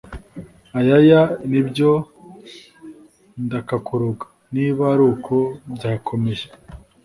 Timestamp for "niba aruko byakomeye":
4.55-6.45